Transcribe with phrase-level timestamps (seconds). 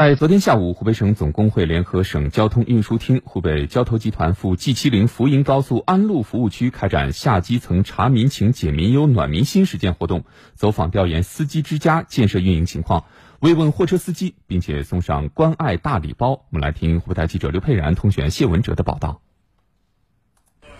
[0.00, 10.24] 在昨天下午，湖北省总工会联合省交通运输厅、湖北交投集团赴 G70 福银高速安陆服务区开展下基层查民情、解民忧、暖民心实践活动，
[10.54, 13.04] 走访调研司机之家建设运营情况，
[13.40, 16.30] 慰问货车司机，并且送上关爱大礼包。
[16.30, 19.20] 我们来听湖北台记者刘佩然、通讯谢文哲的报道。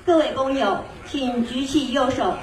[0.07, 2.39] 各位工友，请举起右手。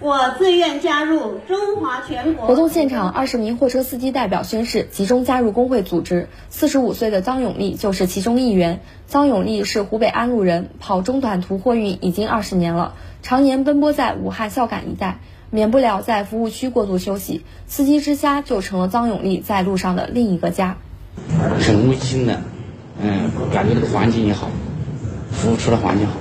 [0.00, 2.46] 我自愿加入中华全国。
[2.46, 6.28] 活动现场，二十名货车司机代表宣誓集中加入工会组织。
[6.50, 8.80] 四十五岁的张永利就是其中一员。
[9.08, 15.18] 张永利是湖北安陆人，跑中短途货运已经二十年了，常年奔波在武汉孝感一带，
[15.50, 17.42] 免不了在服务区过度休息。
[17.66, 20.76] 司机之家就成了张永利在路上的另一个家。
[21.58, 22.40] 很温馨的，
[23.02, 24.48] 嗯，感觉这个环境也好，
[25.32, 26.12] 服务处的环境好，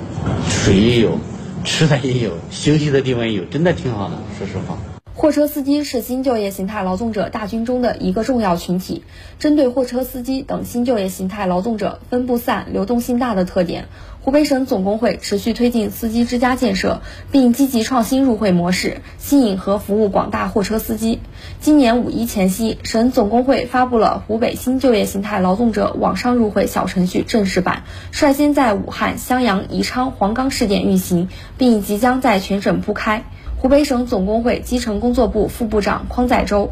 [0.50, 1.20] 水也有。
[1.68, 4.16] 吃的也有，休息的地方也有，真的挺好的。
[4.40, 4.78] 说实话，
[5.14, 9.04] 货车司机是新就业形态劳动者大军中的一个重要群体。
[9.38, 13.90] 针对货车司机等新就业形态劳动者分布散、流动性大的特点，
[14.28, 21.20] 湖北省总工会持续推进司机之家建设，并积极创新入会模式，吸引和服务广大货车司机。
[21.62, 33.24] 今年五一前夕，省总工会发布了湖北新就业形态劳动者网上入会小程序正式版，率先在武汉、襄阳、宜昌、黄冈试点运行，并即将在全省铺开。
[33.56, 36.72] 湖北省总工会基层工作部副部长匡载洲，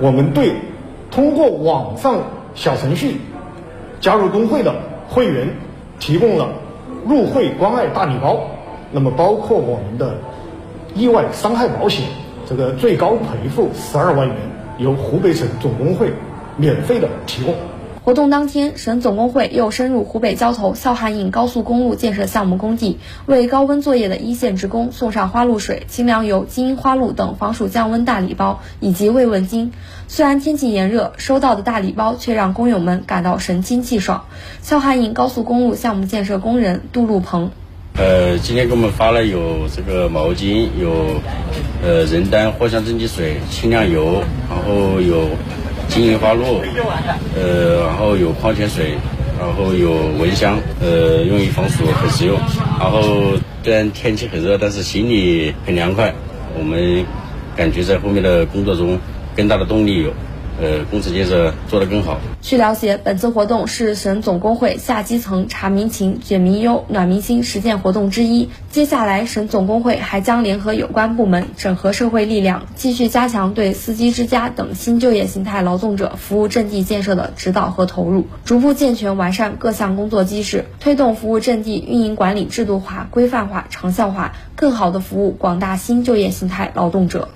[0.00, 0.54] 我们对
[1.10, 2.22] 通过网上
[2.54, 3.18] 小程序
[4.00, 4.74] 加入工会的
[5.10, 5.48] 会员
[6.04, 6.46] 提供了
[7.06, 8.38] 入会关爱大礼包，
[8.92, 10.14] 那么包括我们的
[10.94, 12.04] 意外伤害保险。
[12.46, 14.36] 这个最高赔付十二万元，
[14.76, 16.12] 由湖北省总工会
[16.58, 17.54] 免费的提供。
[18.04, 29.72] 活动当天，省总工会又深入湖北交投孝汉印高速公路建设项目工地，为高温作业的一线职工送上花露水、清凉油、金银花露等防暑降温大礼包以及慰问金。
[30.06, 34.26] 虽然天气炎热，收到的大礼包却让工友们感到神清气爽。
[34.60, 37.52] 孝汉印高速公路项目建设工人杜路鹏。
[37.96, 41.22] 呃，今天给我们发了有这个毛巾，有
[41.82, 45.30] 呃人丹藿香正气水、清凉油，然后有
[45.88, 46.62] 金银花露，
[47.36, 48.94] 呃，然后有矿泉水，
[49.38, 52.36] 然后有蚊香，呃，用于防暑，很实用。
[52.78, 53.02] 然后
[53.62, 56.12] 虽然天气很热，但是心里很凉快。
[56.58, 57.04] 我们
[57.56, 58.98] 感觉在后面的工作中，
[59.36, 60.12] 更大的动力有。
[60.60, 62.20] 呃，工程建设做得更好。
[62.40, 68.50] 据了解，本次活动是省总工会下基层查民情、解民忧、暖民心实践活动之一。
[68.70, 87.28] 接下来，省总工会还将联合有关部门，整合社会力量，继续加强对司机之家等新就业形态劳动者服务阵地建设的指导和投入，逐步健全完善各项工作机制，推动服务阵地运营管理制度化、规范化、长效化，更好地服务广大新就业形态劳动者。